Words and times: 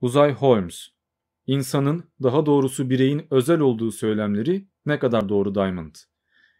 Uzay 0.00 0.32
Holmes 0.32 0.88
İnsanın, 1.46 2.04
daha 2.22 2.46
doğrusu 2.46 2.90
bireyin 2.90 3.26
özel 3.30 3.60
olduğu 3.60 3.90
söylemleri 3.90 4.68
ne 4.86 4.98
kadar 4.98 5.28
doğru 5.28 5.54
Diamond? 5.54 5.94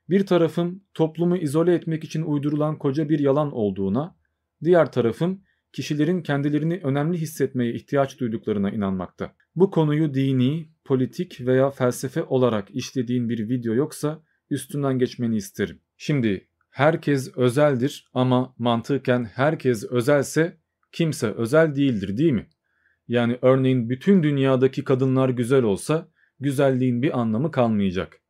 Bir 0.09 0.27
tarafım 0.27 0.85
toplumu 0.95 1.37
izole 1.37 1.75
etmek 1.75 2.05
için 2.05 2.23
uydurulan 2.23 2.79
koca 2.79 3.09
bir 3.09 3.19
yalan 3.19 3.53
olduğuna, 3.53 4.17
diğer 4.65 4.93
tarafım 4.93 5.43
kişilerin 5.73 6.23
kendilerini 6.23 6.81
önemli 6.83 7.19
hissetmeye 7.19 7.75
ihtiyaç 7.75 8.21
duyduklarına 8.21 8.71
inanmakta. 8.71 9.35
Bu 9.57 9.71
konuyu 9.71 10.15
dini, 10.15 10.69
politik 10.85 11.41
veya 11.41 11.71
felsefe 11.71 12.23
olarak 12.23 12.71
işlediğin 12.71 13.29
bir 13.29 13.49
video 13.49 13.75
yoksa 13.75 14.23
üstünden 14.51 14.99
geçmeni 14.99 15.37
isterim. 15.37 15.81
Şimdi 15.97 16.49
herkes 16.71 17.37
özeldir 17.37 18.11
ama 18.15 18.55
mantıken 18.59 19.25
herkes 19.25 19.85
özelse 19.85 20.59
kimse 20.93 21.27
özel 21.27 21.77
değildir 21.77 22.17
değil 22.17 22.33
mi? 22.33 22.49
Yani 23.09 23.39
örneğin 23.43 23.91
bütün 23.91 24.23
dünyadaki 24.23 24.85
kadınlar 24.85 25.29
güzel 25.29 25.63
olsa 25.63 26.09
güzelliğin 26.41 27.03
bir 27.03 27.19
anlamı 27.19 27.51
kalmayacak. 27.51 28.21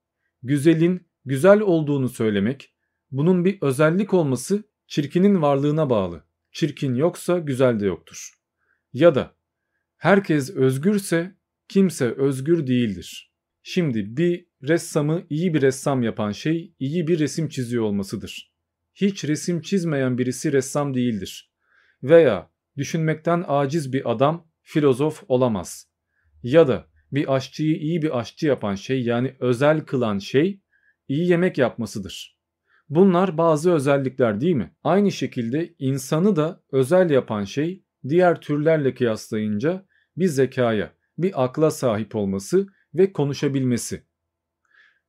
Güzelin 0.43 1.07
güzel 1.25 1.61
olduğunu 1.61 2.09
söylemek, 2.09 2.75
bunun 3.11 3.45
bir 3.45 3.59
özellik 3.63 4.15
olması 4.15 4.65
çirkinin 4.87 5.43
varlığına 5.43 5.91
bağlı. 5.91 6.25
Çirkin 6.53 6.95
yoksa 6.95 7.39
güzel 7.39 7.81
de 7.81 7.87
yoktur. 7.87 8.31
Ya 8.93 9.15
da 9.15 9.35
herkes 9.97 10.51
özgürse 10.51 11.37
kimse 11.69 12.13
özgür 12.13 12.67
değildir. 12.67 13.33
Şimdi 13.63 14.17
bir 14.17 14.47
ressamı 14.63 15.23
iyi 15.31 15.55
bir 15.55 15.63
ressam 15.63 16.03
yapan 16.03 16.33
şey 16.33 16.75
iyi 16.79 17.07
bir 17.09 17.19
resim 17.19 17.49
çiziyor 17.49 17.85
olmasıdır. 17.85 18.53
Hiç 18.95 19.25
resim 19.25 19.61
çizmeyen 19.61 20.19
birisi 20.19 20.53
ressam 20.53 20.95
değildir. 20.95 21.53
Veya 22.03 22.51
düşünmekten 22.77 23.45
aciz 23.49 23.93
bir 23.93 24.11
adam 24.13 24.48
filozof 24.69 25.25
olamaz. 25.29 25.89
Ya 26.43 26.69
da 26.69 26.87
bir 27.13 27.35
aşçıyı 27.35 27.77
iyi 27.77 28.03
bir 28.03 28.19
aşçı 28.19 28.47
yapan 28.47 28.75
şey 28.75 29.03
yani 29.03 29.37
özel 29.41 29.81
kılan 29.81 30.19
şey 30.19 30.61
iyi 31.09 31.29
yemek 31.29 31.59
yapmasıdır. 31.59 32.39
Bunlar 32.89 33.39
bazı 33.39 33.73
özellikler 33.73 34.41
değil 34.41 34.55
mi? 34.55 34.75
Aynı 34.85 35.13
şekilde 35.13 35.75
insanı 35.79 36.37
da 36.37 36.63
özel 36.73 37.11
yapan 37.11 37.45
şey 37.45 37.85
diğer 38.09 38.41
türlerle 38.41 38.95
kıyaslayınca 38.95 39.87
bir 40.17 40.27
zekaya, 40.27 40.93
bir 41.19 41.45
akla 41.45 41.71
sahip 41.71 42.17
olması 42.17 42.67
ve 42.95 43.13
konuşabilmesi. 43.13 44.03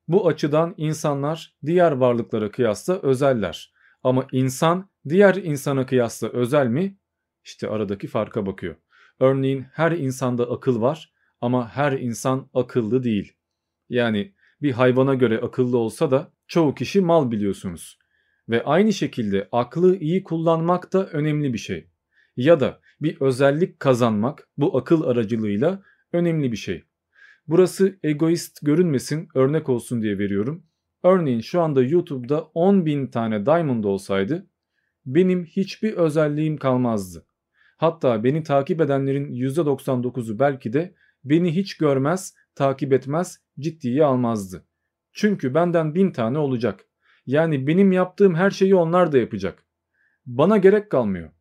Bu 0.07 0.27
açıdan 0.27 0.73
insanlar 0.77 1.55
diğer 1.65 1.91
varlıklara 1.91 2.51
kıyasla 2.51 2.99
özeller. 3.01 3.73
Ama 4.03 4.27
insan 4.31 4.89
diğer 5.09 5.35
insana 5.35 5.85
kıyasla 5.85 6.29
özel 6.29 6.67
mi? 6.67 6.97
İşte 7.43 7.69
aradaki 7.69 8.07
farka 8.07 8.45
bakıyor. 8.45 8.75
Örneğin 9.19 9.65
her 9.73 9.91
insanda 9.91 10.51
akıl 10.51 10.81
var 10.81 11.13
ama 11.41 11.69
her 11.69 11.91
insan 11.91 12.49
akıllı 12.53 13.03
değil. 13.03 13.33
Yani 13.89 14.33
bir 14.61 14.71
hayvana 14.71 15.13
göre 15.13 15.39
akıllı 15.39 15.77
olsa 15.77 16.11
da 16.11 16.31
çoğu 16.47 16.75
kişi 16.75 17.01
mal 17.01 17.31
biliyorsunuz. 17.31 17.99
Ve 18.49 18.63
aynı 18.63 18.93
şekilde 18.93 19.49
aklı 19.51 19.97
iyi 19.97 20.23
kullanmak 20.23 20.93
da 20.93 21.07
önemli 21.07 21.53
bir 21.53 21.57
şey. 21.57 21.89
Ya 22.37 22.59
da 22.59 22.81
bir 23.01 23.21
özellik 23.21 23.79
kazanmak 23.79 24.49
bu 24.57 24.77
akıl 24.77 25.03
aracılığıyla 25.03 25.83
önemli 26.13 26.51
bir 26.51 26.57
şey. 26.57 26.83
Burası 27.47 27.99
egoist 28.03 28.59
görünmesin 28.61 29.27
örnek 29.35 29.69
olsun 29.69 30.01
diye 30.01 30.19
veriyorum. 30.19 30.63
Örneğin 31.03 31.39
şu 31.39 31.61
anda 31.61 31.83
YouTube'da 31.83 32.41
10 32.43 32.85
bin 32.85 33.07
tane 33.07 33.45
diamond 33.45 33.83
olsaydı 33.83 34.47
benim 35.05 35.45
hiçbir 35.45 35.93
özelliğim 35.93 36.57
kalmazdı. 36.57 37.25
Hatta 37.79 38.23
beni 38.23 38.43
takip 38.43 38.81
edenlerin 38.81 39.33
%99'u 39.33 40.39
belki 40.39 40.73
de 40.73 40.93
beni 41.23 41.55
hiç 41.55 41.77
görmez, 41.77 42.35
takip 42.55 42.93
etmez, 42.93 43.39
ciddiye 43.59 44.05
almazdı. 44.05 44.65
Çünkü 45.13 45.53
benden 45.53 45.95
bin 45.95 46.11
tane 46.11 46.37
olacak. 46.37 46.85
Yani 47.25 47.67
benim 47.67 47.91
yaptığım 47.91 48.35
her 48.35 48.51
şeyi 48.51 48.75
onlar 48.75 49.11
da 49.11 49.17
yapacak. 49.17 49.65
Bana 50.25 50.57
gerek 50.57 50.89
kalmıyor. 50.89 51.31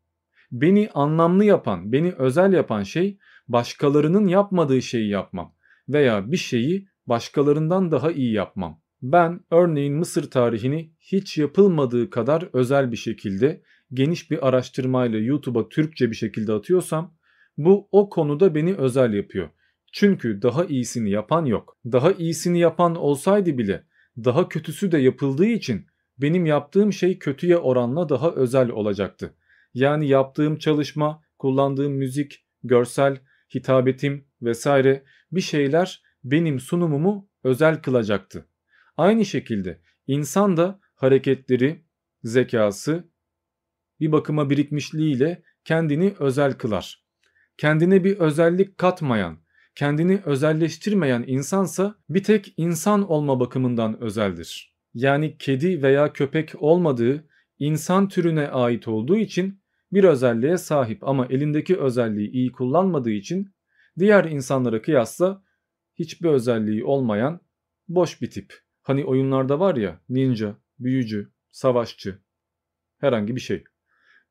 Beni 0.53 0.91
anlamlı 0.95 1.45
yapan, 1.45 1.93
beni 1.93 2.13
özel 2.13 2.53
yapan 2.53 2.83
şey 2.83 3.19
başkalarının 3.49 4.27
yapmadığı 4.27 4.83
şeyi 4.83 5.09
yapmam 5.09 5.55
veya 5.89 6.33
bir 6.33 6.37
şeyi 6.37 6.89
başkalarından 7.07 7.91
daha 7.91 8.11
iyi 8.11 8.33
yapmam. 8.33 8.81
Ben 9.03 9.41
örneğin 9.51 9.95
Mısır 9.95 10.31
tarihini 10.31 10.93
hiç 11.01 11.39
yapılmadığı 11.39 12.11
kadar 12.11 12.49
özel 12.53 12.93
bir 12.93 12.97
şekilde 12.97 13.63
geniş 13.93 14.31
bir 14.31 14.49
araştırmayla 14.49 15.19
YouTube'a 15.19 15.69
Türkçe 15.69 16.11
bir 16.11 16.17
şekilde 16.17 16.53
atıyorsam 16.53 17.15
bu 17.57 17.89
o 17.93 18.09
konuda 18.09 18.55
beni 18.55 18.75
özel 18.75 19.13
yapıyor. 19.13 19.49
Çünkü 19.93 20.43
daha 20.43 20.65
iyisini 20.65 21.11
yapan 21.11 21.45
yok. 21.45 21.77
Daha 21.85 22.13
iyisini 22.13 22.59
yapan 22.59 22.95
olsaydı 22.95 23.59
bile 23.59 23.85
daha 24.25 24.49
kötüsü 24.49 24.93
de 24.93 24.99
yapıldığı 24.99 25.47
için 25.47 25.87
benim 26.19 26.47
yaptığım 26.47 26.93
şey 26.93 27.19
kötüye 27.19 27.57
oranla 27.57 28.09
daha 28.09 28.31
özel 28.31 28.71
olacaktı. 28.71 29.35
Yani 29.75 30.09
yaptığım 30.09 30.59
çalışma, 30.59 31.23
kullandığım 31.39 31.93
müzik, 31.93 32.47
görsel, 32.63 33.19
hitabetim 33.55 34.25
vesaire 34.43 35.05
bir 35.33 35.41
şeyler 35.41 36.03
benim 36.25 36.61
sunumumu 36.61 37.29
özel 37.45 37.83
kılacaktı. 37.83 38.49
Aynı 38.97 39.25
şekilde 39.25 39.81
insan 40.07 40.57
da 40.57 40.81
hareketleri, 40.95 41.85
zekası, 42.23 43.09
bir 44.01 44.13
bakıma 44.13 44.51
birikmişliğiyle 44.51 45.43
kendini 45.65 46.15
özel 46.19 46.53
kılar. 46.53 47.05
Kendine 47.57 48.05
bir 48.05 48.19
özellik 48.19 48.79
katmayan, 48.79 49.39
kendini 49.75 50.21
özelleştirmeyen 50.25 51.25
insansa 51.27 51.95
bir 52.09 52.23
tek 52.23 52.55
insan 52.57 53.11
olma 53.11 53.41
bakımından 53.41 54.01
özeldir. 54.01 54.77
Yani 54.95 55.37
kedi 55.39 55.83
veya 55.83 56.13
köpek 56.13 56.53
olmadığı 56.59 57.25
insan 57.59 58.09
türüne 58.09 58.49
ait 58.49 58.89
olduğu 58.89 59.17
için 59.17 59.61
bir 59.93 60.05
özelliğe 60.05 60.57
sahip 60.59 61.09
ama 61.09 61.27
elindeki 61.27 61.77
özelliği 61.77 62.31
iyi 62.31 62.53
kullanmadığı 62.53 63.11
için 63.11 63.55
diğer 63.99 64.25
insanlara 64.25 64.83
kıyasla 64.83 65.43
hiçbir 65.95 66.29
özelliği 66.29 66.85
olmayan 66.85 67.41
boş 67.89 68.23
bir 68.23 68.31
tip. 68.31 68.55
Hani 68.83 69.05
oyunlarda 69.05 69.61
var 69.61 69.77
ya 69.77 70.01
ninja, 70.09 70.57
büyücü, 70.79 71.33
savaşçı 71.51 72.19
herhangi 72.99 73.37
bir 73.37 73.41
şey. 73.41 73.65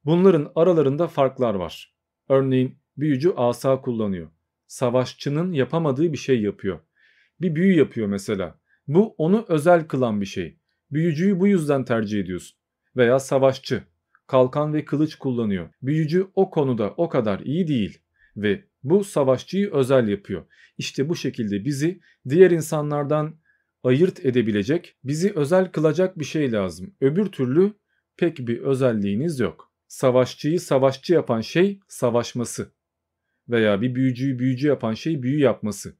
Bunların 0.08 0.52
aralarında 0.56 1.08
farklar 1.08 1.56
var. 1.56 1.96
Örneğin 2.30 2.78
büyücü 2.98 3.34
asa 3.36 3.82
kullanıyor. 3.82 4.28
Savaşçının 4.68 5.54
yapamadığı 5.54 6.14
bir 6.14 6.18
şey 6.18 6.42
yapıyor. 6.42 6.80
Bir 7.42 7.56
büyü 7.56 7.78
yapıyor 7.78 8.08
mesela. 8.08 8.60
Bu 8.88 9.16
onu 9.18 9.46
özel 9.48 9.88
kılan 9.88 10.22
bir 10.22 10.26
şey. 10.26 10.60
Büyücüyü 10.92 11.40
bu 11.40 11.48
yüzden 11.48 11.86
tercih 11.86 12.20
ediyorsun. 12.20 12.58
Veya 12.96 13.20
savaşçı. 13.20 13.84
Kalkan 14.28 14.74
ve 14.74 14.86
kılıç 14.86 15.16
kullanıyor. 15.16 15.70
Büyücü 15.82 16.28
o 16.36 16.50
konuda 16.50 16.94
o 16.98 17.10
kadar 17.10 17.40
iyi 17.40 17.68
değil. 17.68 18.00
Ve 18.38 18.64
bu 18.84 19.04
savaşçıyı 19.04 19.72
özel 19.72 20.08
yapıyor. 20.08 20.46
İşte 20.78 21.10
bu 21.10 21.16
şekilde 21.16 21.66
bizi 21.66 22.00
diğer 22.30 22.52
insanlardan 22.52 23.36
ayırt 23.84 24.26
edebilecek, 24.26 24.96
bizi 25.04 25.32
özel 25.36 25.72
kılacak 25.72 26.20
bir 26.20 26.26
şey 26.26 26.52
lazım. 26.52 26.96
Öbür 27.02 27.26
türlü 27.26 27.74
pek 28.18 28.38
bir 28.38 28.60
özelliğiniz 28.60 29.40
yok. 29.40 29.67
Savaşçıyı 29.88 30.60
savaşçı 30.60 31.14
yapan 31.14 31.42
şey 31.42 31.80
savaşması 31.88 32.74
veya 33.50 33.82
bir 33.82 33.96
büyücüyü 33.96 34.40
büyücü 34.40 34.68
yapan 34.68 34.94
şey 34.94 35.24
büyü 35.24 35.40
yapması. 35.40 35.98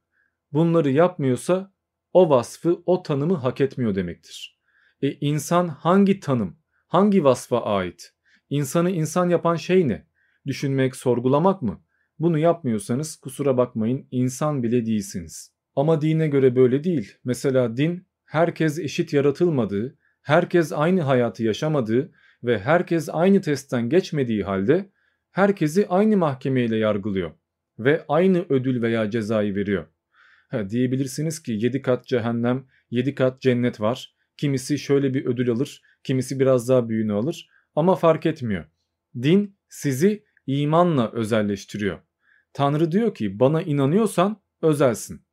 Bunları 0.52 0.90
yapmıyorsa 0.90 1.74
o 2.14 2.30
vasfı, 2.30 2.84
o 2.86 3.04
tanımı 3.04 3.34
hak 3.34 3.62
etmiyor 3.62 3.96
demektir. 3.96 4.60
E 5.02 5.12
insan 5.12 5.68
hangi 5.68 6.20
tanım, 6.20 6.58
hangi 6.88 7.24
vasfa 7.24 7.62
ait? 7.62 8.14
İnsanı 8.50 8.92
insan 8.92 9.30
yapan 9.30 9.56
şey 9.56 9.88
ne? 9.88 10.08
Düşünmek, 10.46 10.96
sorgulamak 10.96 11.62
mı? 11.62 11.84
Bunu 12.20 12.38
yapmıyorsanız 12.38 13.16
kusura 13.16 13.58
bakmayın 13.58 14.08
insan 14.12 14.64
bile 14.64 14.86
değilsiniz. 14.86 15.54
Ama 15.76 16.02
dine 16.02 16.28
göre 16.28 16.56
böyle 16.56 16.84
değil. 16.84 17.14
Mesela 17.24 17.78
din 17.78 18.08
herkes 18.26 18.80
eşit 18.80 19.14
yaratılmadığı, 19.14 19.98
herkes 20.22 20.72
aynı 20.72 21.02
hayatı 21.02 21.44
yaşamadığı 21.44 22.12
ve 22.48 22.60
herkes 22.60 23.10
aynı 23.12 23.42
testten 23.42 23.90
geçmediği 23.90 24.44
halde 24.44 24.90
herkesi 25.32 25.88
aynı 25.88 26.18
mahkemeyle 26.18 26.78
yargılıyor 26.78 27.32
ve 27.80 28.06
aynı 28.08 28.46
ödül 28.50 28.82
veya 28.82 29.10
cezayı 29.10 29.56
veriyor. 29.56 29.88
Ha, 30.50 30.70
diyebilirsiniz 30.70 31.44
ki 31.44 31.52
7 31.52 31.82
kat 31.82 32.08
cehennem, 32.08 32.66
7 32.92 33.16
kat 33.16 33.42
cennet 33.42 33.82
var. 33.82 34.16
Kimisi 34.38 34.80
şöyle 34.80 35.14
bir 35.14 35.26
ödül 35.26 35.50
alır, 35.50 35.82
kimisi 36.04 36.40
biraz 36.40 36.70
daha 36.70 36.90
büyüğünü 36.90 37.14
alır 37.14 37.50
ama 37.76 37.96
fark 37.96 38.26
etmiyor. 38.26 38.66
Din 39.16 39.58
sizi 39.70 40.24
imanla 40.48 41.12
özelleştiriyor. 41.12 42.00
Tanrı 42.54 42.92
diyor 42.92 43.16
ki 43.16 43.40
bana 43.40 43.62
inanıyorsan 43.62 44.42
özelsin. 44.62 45.26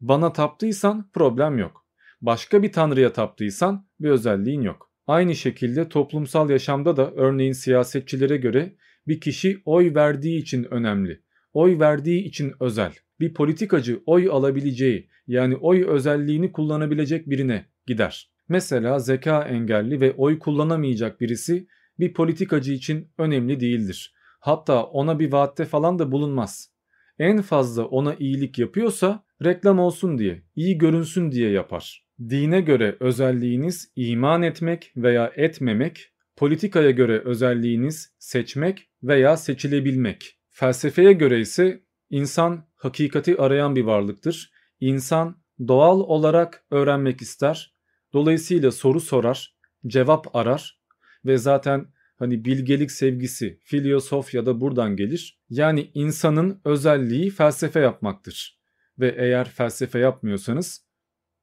Bana 0.00 0.32
taptıysan 0.32 1.10
problem 1.12 1.58
yok. 1.58 1.86
Başka 2.20 2.62
bir 2.62 2.72
tanrıya 2.72 3.12
taptıysan 3.12 3.88
bir 4.00 4.10
özelliğin 4.10 4.62
yok. 4.62 4.89
Aynı 5.10 5.34
şekilde 5.34 5.88
toplumsal 5.88 6.50
yaşamda 6.50 6.96
da 6.96 7.10
örneğin 7.10 7.52
siyasetçilere 7.52 8.36
göre 8.36 8.74
bir 9.06 9.20
kişi 9.20 9.62
oy 9.64 9.94
verdiği 9.94 10.38
için 10.38 10.64
önemli. 10.64 11.20
oy 11.52 11.78
verdiği 11.78 12.24
için 12.24 12.52
özel. 12.60 12.92
Bir 13.20 13.34
politikacı 13.34 14.02
oy 14.06 14.28
alabileceği 14.30 15.08
yani 15.26 15.56
oy 15.56 15.84
özelliğini 15.88 16.52
kullanabilecek 16.52 17.30
birine 17.30 17.66
gider. 17.86 18.30
Mesela 18.48 18.98
zeka 18.98 19.42
engelli 19.42 20.00
ve 20.00 20.12
oy 20.12 20.38
kullanamayacak 20.38 21.20
birisi 21.20 21.66
bir 21.98 22.12
politikacı 22.14 22.72
için 22.72 23.08
önemli 23.18 23.60
değildir. 23.60 24.14
Hatta 24.40 24.84
ona 24.84 25.18
bir 25.18 25.32
vaatte 25.32 25.64
falan 25.64 25.98
da 25.98 26.12
bulunmaz. 26.12 26.72
En 27.18 27.42
fazla 27.42 27.84
ona 27.84 28.14
iyilik 28.14 28.58
yapıyorsa 28.58 29.24
reklam 29.44 29.78
olsun 29.78 30.18
diye, 30.18 30.42
iyi 30.56 30.78
görünsün 30.78 31.32
diye 31.32 31.50
yapar. 31.50 32.09
Dine 32.28 32.60
göre 32.60 32.96
özelliğiniz 33.00 33.92
iman 33.96 34.42
etmek 34.42 34.92
veya 34.96 35.32
etmemek, 35.36 36.12
politikaya 36.36 36.90
göre 36.90 37.18
özelliğiniz 37.18 38.14
seçmek 38.18 38.90
veya 39.02 39.36
seçilebilmek. 39.36 40.38
Felsefeye 40.50 41.12
göre 41.12 41.40
ise 41.40 41.82
insan 42.10 42.66
hakikati 42.76 43.36
arayan 43.36 43.76
bir 43.76 43.84
varlıktır. 43.84 44.52
İnsan 44.80 45.42
doğal 45.68 46.00
olarak 46.00 46.64
öğrenmek 46.70 47.22
ister. 47.22 47.74
Dolayısıyla 48.12 48.70
soru 48.70 49.00
sorar, 49.00 49.56
cevap 49.86 50.36
arar 50.36 50.80
ve 51.24 51.38
zaten 51.38 51.86
hani 52.16 52.44
bilgelik 52.44 52.90
sevgisi, 52.90 53.58
filosofya 53.64 54.46
da 54.46 54.60
buradan 54.60 54.96
gelir. 54.96 55.40
Yani 55.50 55.90
insanın 55.94 56.60
özelliği 56.64 57.30
felsefe 57.30 57.80
yapmaktır. 57.80 58.60
Ve 58.98 59.14
eğer 59.18 59.48
felsefe 59.48 59.98
yapmıyorsanız 59.98 60.89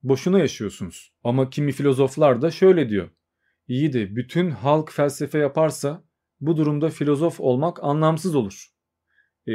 boşuna 0.09 0.39
yaşıyorsunuz. 0.39 1.13
Ama 1.23 1.49
kimi 1.49 1.71
filozoflar 1.71 2.41
da 2.41 2.51
şöyle 2.51 2.89
diyor. 2.89 3.09
İyi 3.67 3.93
de 3.93 4.15
bütün 4.15 4.51
halk 4.51 4.91
felsefe 4.91 5.39
yaparsa 5.39 6.03
bu 6.41 6.57
durumda 6.57 6.89
filozof 6.89 7.39
olmak 7.39 7.83
anlamsız 7.83 8.35
olur. 8.35 8.67
E, 9.49 9.51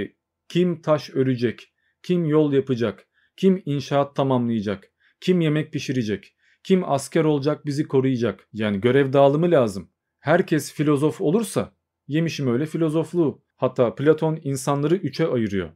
kim 0.48 0.82
taş 0.82 1.10
örecek, 1.10 1.72
kim 2.02 2.24
yol 2.24 2.52
yapacak, 2.52 3.08
kim 3.36 3.62
inşaat 3.66 4.16
tamamlayacak, 4.16 4.92
kim 5.20 5.40
yemek 5.40 5.72
pişirecek, 5.72 6.36
kim 6.64 6.90
asker 6.90 7.24
olacak 7.24 7.66
bizi 7.66 7.88
koruyacak. 7.88 8.48
Yani 8.52 8.80
görev 8.80 9.12
dağılımı 9.12 9.50
lazım. 9.50 9.90
Herkes 10.18 10.72
filozof 10.72 11.20
olursa 11.20 11.76
yemişim 12.08 12.48
öyle 12.52 12.66
filozofluğu. 12.66 13.42
Hatta 13.56 13.94
Platon 13.94 14.38
insanları 14.42 14.94
üçe 14.96 15.26
ayırıyor. 15.26 15.70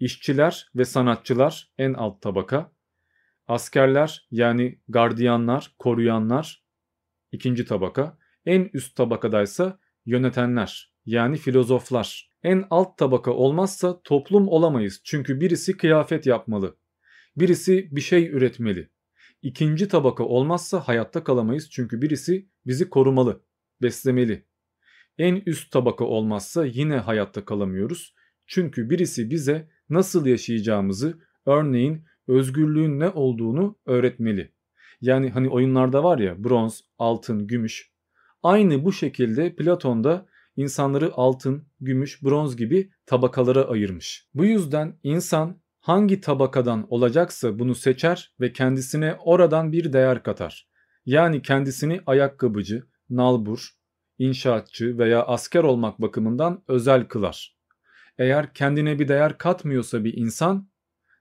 İşçiler 0.00 0.70
ve 0.76 0.84
sanatçılar 0.84 1.72
en 1.78 1.94
alt 1.94 2.22
tabaka. 2.22 2.75
Askerler 3.48 4.26
yani 4.30 4.80
gardiyanlar, 4.88 5.74
koruyanlar 5.78 6.64
ikinci 7.32 7.64
tabaka. 7.64 8.18
En 8.46 8.70
üst 8.72 8.96
tabakadaysa 8.96 9.78
yönetenler 10.06 10.94
yani 11.06 11.36
filozoflar. 11.36 12.30
En 12.42 12.64
alt 12.70 12.98
tabaka 12.98 13.30
olmazsa 13.30 14.02
toplum 14.02 14.48
olamayız 14.48 15.00
çünkü 15.04 15.40
birisi 15.40 15.76
kıyafet 15.76 16.26
yapmalı. 16.26 16.76
Birisi 17.36 17.88
bir 17.92 18.00
şey 18.00 18.26
üretmeli. 18.26 18.90
İkinci 19.42 19.88
tabaka 19.88 20.24
olmazsa 20.24 20.80
hayatta 20.80 21.24
kalamayız 21.24 21.70
çünkü 21.70 22.02
birisi 22.02 22.48
bizi 22.66 22.90
korumalı, 22.90 23.42
beslemeli. 23.82 24.46
En 25.18 25.42
üst 25.46 25.72
tabaka 25.72 26.04
olmazsa 26.04 26.66
yine 26.66 26.96
hayatta 26.96 27.44
kalamıyoruz. 27.44 28.14
Çünkü 28.46 28.90
birisi 28.90 29.30
bize 29.30 29.68
nasıl 29.90 30.26
yaşayacağımızı, 30.26 31.20
örneğin 31.46 32.04
özgürlüğün 32.28 33.00
ne 33.00 33.08
olduğunu 33.08 33.78
öğretmeli. 33.86 34.52
Yani 35.00 35.30
hani 35.30 35.48
oyunlarda 35.48 36.04
var 36.04 36.18
ya 36.18 36.44
bronz, 36.44 36.84
altın, 36.98 37.46
gümüş. 37.46 37.92
Aynı 38.42 38.84
bu 38.84 38.92
şekilde 38.92 39.56
Platon 39.56 40.04
da 40.04 40.26
insanları 40.56 41.12
altın, 41.14 41.64
gümüş, 41.80 42.22
bronz 42.22 42.56
gibi 42.56 42.90
tabakalara 43.06 43.64
ayırmış. 43.64 44.28
Bu 44.34 44.44
yüzden 44.44 44.98
insan 45.02 45.60
hangi 45.80 46.20
tabakadan 46.20 46.86
olacaksa 46.90 47.58
bunu 47.58 47.74
seçer 47.74 48.34
ve 48.40 48.52
kendisine 48.52 49.16
oradan 49.24 49.72
bir 49.72 49.92
değer 49.92 50.22
katar. 50.22 50.68
Yani 51.06 51.42
kendisini 51.42 52.00
ayakkabıcı, 52.06 52.86
nalbur, 53.10 53.70
inşaatçı 54.18 54.98
veya 54.98 55.22
asker 55.26 55.62
olmak 55.64 56.00
bakımından 56.00 56.62
özel 56.68 57.04
kılar. 57.04 57.56
Eğer 58.18 58.54
kendine 58.54 58.98
bir 58.98 59.08
değer 59.08 59.38
katmıyorsa 59.38 60.04
bir 60.04 60.16
insan 60.16 60.68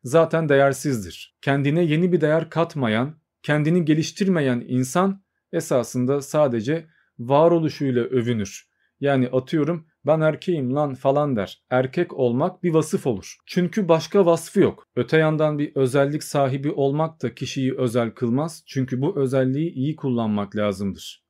zaten 0.06 0.50
değersizdir. 0.50 1.38
Kendine 1.42 1.84
yeni 1.84 2.12
bir 2.12 2.22
değer 2.22 2.50
katmayan, 2.50 3.16
kendini 3.44 3.86
geliştirmeyen 3.86 4.64
insan 4.68 5.24
esasında 5.52 6.22
sadece 6.22 6.88
varoluşuyla 7.20 8.04
övünür. 8.04 8.70
Yani 9.00 9.28
atıyorum 9.28 9.88
ben 10.06 10.22
erkeğim 10.22 10.76
lan 10.76 10.94
falan 10.94 11.36
der. 11.36 11.64
Erkek 11.70 12.14
olmak 12.14 12.64
bir 12.64 12.74
vasıf 12.74 13.08
olur. 13.08 13.36
Çünkü 13.46 13.88
başka 13.88 14.26
vasfı 14.26 14.60
yok. 14.60 14.88
Öte 14.96 15.18
yandan 15.18 15.60
bir 15.60 15.76
özellik 15.76 16.24
sahibi 16.24 16.72
olmak 16.72 17.22
da 17.22 17.36
kişiyi 17.36 17.78
özel 17.78 18.12
kılmaz. 18.12 18.64
Çünkü 18.68 19.02
bu 19.02 19.20
özelliği 19.20 19.72
iyi 19.72 19.96
kullanmak 19.96 20.56
lazımdır. 20.56 21.26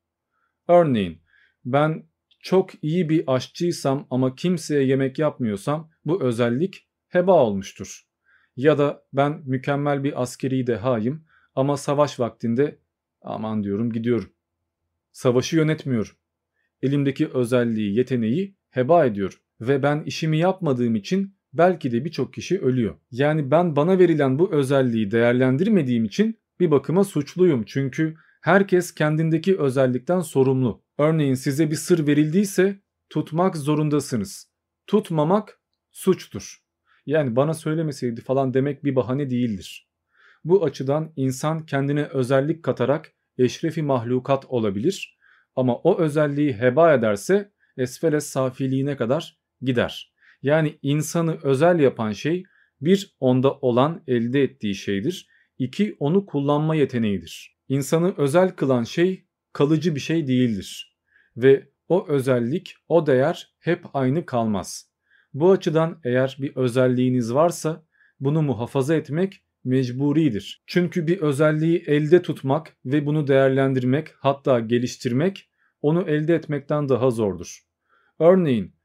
Örneğin 0.68 1.21
ben 1.66 2.04
çok 2.39 2.83
iyi 2.83 3.10
bir 3.10 3.24
aşçıysam 3.28 4.07
ama 4.10 4.36
kimseye 4.36 4.83
yemek 4.83 5.19
yapmıyorsam 5.19 5.89
bu 6.06 6.24
özellik 6.24 6.88
heba 7.07 7.44
olmuştur. 7.44 8.06
Ya 8.56 8.78
da 8.78 9.04
ben 9.13 9.42
mükemmel 9.46 10.04
bir 10.04 10.22
askeri 10.22 10.68
dehayım 10.68 11.25
ama 11.56 11.78
savaş 11.78 12.19
vaktinde 12.19 12.80
aman 13.22 13.63
diyorum 13.63 13.92
gidiyorum. 13.92 14.30
Savaşı 15.12 15.56
yönetmiyorum. 15.56 16.13
Elimdeki 16.81 17.28
özelliği, 17.28 17.96
yeteneği 17.96 18.56
heba 18.69 19.06
ediyor 19.06 19.42
ve 19.62 19.84
ben 19.84 20.04
işimi 20.04 20.38
yapmadığım 20.38 20.96
için 20.96 21.36
belki 21.54 21.92
de 21.92 22.06
birçok 22.06 22.34
kişi 22.34 22.60
ölüyor. 22.60 22.96
Yani 23.12 23.52
ben 23.52 23.75
bana 23.75 24.00
verilen 24.00 24.40
bu 24.40 24.52
özelliği 24.52 25.12
değerlendirmediğim 25.12 26.06
için 26.06 26.40
bir 26.60 26.72
bakıma 26.72 27.04
suçluyum. 27.04 27.63
Çünkü 27.68 28.16
herkes 28.42 28.94
kendindeki 28.94 29.57
özellikten 29.57 30.19
sorumlu. 30.19 30.84
Örneğin 30.98 31.34
size 31.34 31.72
bir 31.72 31.75
sır 31.75 32.07
verildiyse 32.07 32.80
tutmak 33.10 33.57
zorundasınız. 33.57 34.50
Tutmamak 34.88 35.60
suçtur. 35.92 36.64
Yani 37.06 37.36
bana 37.36 37.54
söylemeseydi 37.54 38.22
falan 38.22 38.54
demek 38.54 38.84
bir 38.84 38.96
bahane 38.96 39.30
değildir. 39.30 39.90
Bu 40.44 40.66
açıdan 40.66 41.13
insan 41.16 41.66
kendine 41.66 42.06
özellik 42.06 42.63
katarak 42.63 43.12
eşrefi 43.38 43.81
mahlukat 43.81 44.46
olabilir 44.46 45.18
ama 45.56 45.75
o 45.75 46.00
özelliği 46.00 46.54
heba 46.54 46.94
ederse 46.94 47.52
esfele 47.78 48.19
safiliğine 48.19 48.98
kadar 48.98 49.40
gider. 49.62 50.13
Yani 50.42 50.80
insanı 50.81 51.38
özel 51.44 51.80
yapan 51.80 52.12
şey 52.12 52.44
bir 52.81 53.16
onda 53.19 53.54
olan 53.54 54.04
elde 54.07 54.44
ettiği 54.44 54.76
şeydir. 54.76 55.28
İki 55.57 55.95
onu 56.00 56.26
kullanma 56.26 56.76
yeteneğidir. 56.76 57.57
İnsanı 57.69 58.14
özel 58.18 58.50
kılan 58.52 58.83
şey 58.83 59.26
kalıcı 59.54 59.95
bir 59.95 60.00
şey 60.00 60.28
değildir. 60.28 60.97
Ve 61.38 61.69
o 61.90 62.07
özellik, 62.07 62.76
o 62.88 63.07
değer 63.07 63.56
hep 63.59 63.85
aynı 63.94 64.26
kalmaz. 64.26 64.94
Bu 65.35 65.51
açıdan 65.51 65.99
eğer 66.04 66.37
bir 66.42 66.56
özelliğiniz 66.56 67.33
varsa 67.33 67.85
bunu 68.19 68.42
muhafaza 68.42 68.95
etmek 68.95 69.44
mecburidir. 69.63 70.63
Çünkü 70.68 71.07
bir 71.07 71.21
özelliği 71.21 71.83
elde 71.87 72.21
tutmak 72.21 72.77
ve 72.85 73.06
bunu 73.06 73.27
değerlendirmek 73.27 74.07
hatta 74.19 74.59
geliştirmek 74.59 75.49
onu 75.81 76.01
elde 76.01 76.35
etmekten 76.35 76.89
daha 76.89 77.11
zordur. 77.11 77.59
Örneğin 78.19 78.75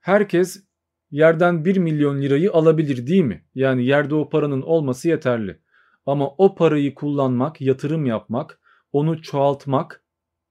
herkes 0.00 0.64
yerden 1.10 1.64
1 1.64 1.76
milyon 1.76 2.22
lirayı 2.22 2.52
alabilir 2.52 3.06
değil 3.06 3.22
mi? 3.22 3.44
Yani 3.54 3.86
yerde 3.86 4.14
o 4.14 4.28
paranın 4.28 4.62
olması 4.62 5.08
yeterli. 5.08 5.60
Ama 6.06 6.30
o 6.38 6.54
parayı 6.54 6.94
kullanmak, 6.94 7.60
yatırım 7.60 8.06
yapmak, 8.06 8.60
onu 8.92 9.22
çoğaltmak 9.22 10.04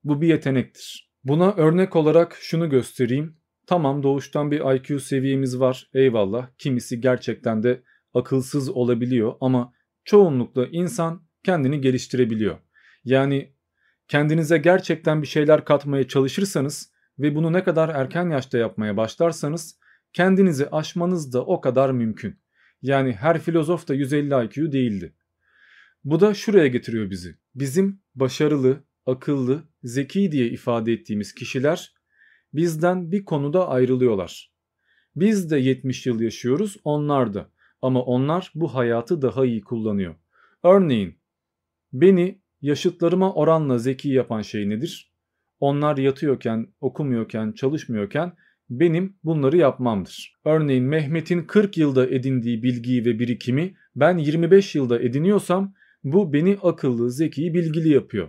bu 0.04 0.22
bir 0.22 0.28
yetenektir. 0.28 1.12
Buna 1.24 1.52
örnek 1.52 1.96
olarak 1.96 2.38
şunu 2.42 2.70
göstereyim. 2.70 3.38
Tamam 3.68 4.04
doğuştan 4.04 4.52
bir 4.52 4.76
IQ 4.76 5.00
seviyemiz 5.00 5.60
var 5.60 5.90
eyvallah. 5.94 6.50
Kimisi 6.58 7.02
gerçekten 7.02 7.64
de 7.64 7.84
akılsız 8.14 8.70
olabiliyor 8.70 9.34
ama 9.42 9.74
çoğunlukla 10.06 10.66
insan 10.66 11.28
kendini 11.44 11.82
geliştirebiliyor. 11.82 12.58
Yani 13.04 13.54
kendinize 14.08 14.58
gerçekten 14.58 15.22
bir 15.22 15.28
şeyler 15.28 15.66
katmaya 15.66 16.08
çalışırsanız 16.08 16.92
ve 17.20 17.36
bunu 17.36 17.54
ne 17.54 17.64
kadar 17.64 17.90
erken 17.90 18.30
yaşta 18.30 18.58
yapmaya 18.58 18.98
başlarsanız 18.98 19.80
kendinizi 20.14 20.70
aşmanız 20.70 21.34
da 21.34 21.46
o 21.46 21.62
kadar 21.62 21.92
mümkün. 21.92 22.40
Yani 22.82 23.14
her 23.14 23.40
filozof 23.40 23.88
da 23.88 23.94
150 23.94 24.46
IQ 24.46 24.72
değildi. 24.72 25.16
Bu 26.04 26.20
da 26.20 26.34
şuraya 26.34 26.68
getiriyor 26.68 27.10
bizi. 27.10 27.36
Bizim 27.56 28.02
başarılı, 28.16 28.84
akıllı, 29.06 29.64
zeki 29.84 30.32
diye 30.32 30.48
ifade 30.50 30.94
ettiğimiz 30.94 31.34
kişiler 31.34 31.95
bizden 32.56 33.12
bir 33.12 33.26
konuda 33.26 33.70
ayrılıyorlar. 33.70 34.52
Biz 35.16 35.52
de 35.52 35.58
70 35.58 36.06
yıl 36.06 36.22
yaşıyoruz, 36.22 36.78
onlar 36.84 37.34
da. 37.34 37.50
Ama 37.82 38.02
onlar 38.02 38.52
bu 38.56 38.76
hayatı 38.76 39.22
daha 39.22 39.46
iyi 39.46 39.62
kullanıyor. 39.62 40.16
Örneğin 40.64 41.16
beni 41.94 42.42
yaşıtlarıma 42.62 43.34
oranla 43.34 43.78
zeki 43.78 44.10
yapan 44.10 44.42
şey 44.42 44.70
nedir? 44.70 45.14
Onlar 45.60 45.98
yatıyorken, 45.98 46.68
okumuyorken, 46.82 47.52
çalışmıyorken 47.52 48.34
benim 48.70 49.18
bunları 49.24 49.58
yapmamdır. 49.58 50.36
Örneğin 50.46 50.84
Mehmet'in 50.84 51.44
40 51.44 51.78
yılda 51.78 52.08
edindiği 52.08 52.64
bilgiyi 52.64 53.06
ve 53.06 53.20
birikimi 53.20 53.76
ben 53.96 54.18
25 54.18 54.76
yılda 54.76 55.00
ediniyorsam 55.00 55.74
bu 56.04 56.34
beni 56.34 56.58
akıllı, 56.64 57.12
zeki, 57.12 57.54
bilgili 57.54 57.90
yapıyor. 57.90 58.28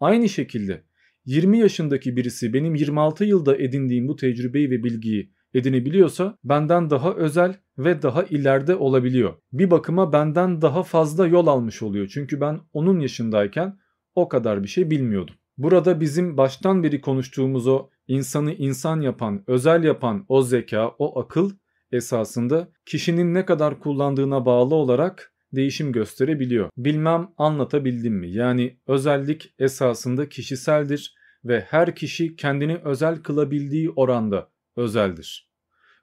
Aynı 0.00 0.28
şekilde 0.28 0.82
20 1.28 1.58
yaşındaki 1.58 2.16
birisi 2.16 2.52
benim 2.52 2.74
26 2.74 3.24
yılda 3.24 3.56
edindiğim 3.56 4.08
bu 4.08 4.16
tecrübeyi 4.16 4.70
ve 4.70 4.84
bilgiyi 4.84 5.32
edinebiliyorsa 5.54 6.38
benden 6.44 6.90
daha 6.90 7.14
özel 7.14 7.54
ve 7.78 8.02
daha 8.02 8.22
ileride 8.22 8.76
olabiliyor. 8.76 9.34
Bir 9.52 9.70
bakıma 9.70 10.12
benden 10.12 10.62
daha 10.62 10.82
fazla 10.82 11.26
yol 11.26 11.46
almış 11.46 11.82
oluyor. 11.82 12.10
Çünkü 12.14 12.40
ben 12.40 12.60
onun 12.72 13.00
yaşındayken 13.00 13.78
o 14.14 14.28
kadar 14.28 14.62
bir 14.62 14.68
şey 14.68 14.90
bilmiyordum. 14.90 15.34
Burada 15.58 16.00
bizim 16.00 16.36
baştan 16.36 16.82
beri 16.82 17.00
konuştuğumuz 17.00 17.66
o 17.66 17.88
insanı 18.06 18.52
insan 18.52 19.00
yapan, 19.00 19.44
özel 19.46 19.84
yapan 19.84 20.24
o 20.28 20.42
zeka, 20.42 20.88
o 20.98 21.20
akıl 21.20 21.50
esasında 21.92 22.68
kişinin 22.86 23.34
ne 23.34 23.44
kadar 23.44 23.80
kullandığına 23.80 24.46
bağlı 24.46 24.74
olarak 24.74 25.32
değişim 25.52 25.92
gösterebiliyor. 25.92 26.70
Bilmem 26.76 27.28
anlatabildim 27.36 28.14
mi? 28.14 28.30
Yani 28.30 28.78
özellik 28.86 29.54
esasında 29.58 30.28
kişiseldir 30.28 31.17
ve 31.44 31.60
her 31.60 31.96
kişi 31.96 32.36
kendini 32.36 32.76
özel 32.76 33.16
kılabildiği 33.16 33.90
oranda 33.90 34.50
özeldir. 34.76 35.50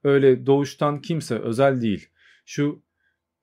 Öyle 0.03 0.45
doğuştan 0.45 1.01
kimse 1.01 1.39
özel 1.39 1.81
değil. 1.81 2.09
Şu 2.45 2.83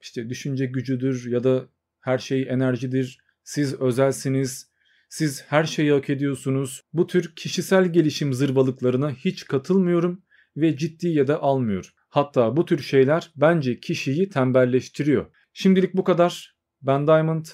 işte 0.00 0.28
düşünce 0.28 0.66
gücüdür 0.66 1.30
ya 1.30 1.44
da 1.44 1.68
her 2.00 2.18
şey 2.18 2.42
enerjidir. 2.42 3.18
Siz 3.44 3.80
özelsiniz. 3.80 4.72
Siz 5.08 5.44
her 5.49 5.64
şeyi 5.64 5.92
hak 5.92 6.11
ediyorsunuz. 6.11 6.82
Bu 6.92 7.06
tür 7.06 7.32
kişisel 7.37 7.92
gelişim 7.92 8.32
zırvalıklarına 8.32 9.11
hiç 9.11 9.44
katılmıyorum 9.44 10.22
ve 10.56 10.76
ciddiye 10.76 11.26
de 11.26 11.37
almıyorum. 11.37 11.90
Hatta 12.08 12.56
bu 12.56 12.64
tür 12.64 12.82
şeyler 12.82 13.30
bence 13.37 13.80
kişiyi 13.80 14.28
tembelleştiriyor. 14.28 15.26
Şimdilik 15.52 15.94
bu 15.94 16.04
kadar. 16.04 16.56
Ben 16.82 17.06
Diamond. 17.06 17.46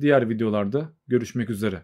Diğer 0.00 0.28
videolarda 0.28 0.92
görüşmek 1.08 1.50
üzere. 1.50 1.82